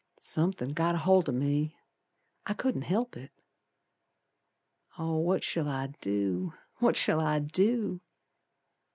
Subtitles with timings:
[0.19, 1.75] Somethin' got aholt o' me.
[2.47, 3.29] I couldn't help it.
[4.97, 6.53] Oh, what shall I do!
[6.79, 8.01] What shall I do!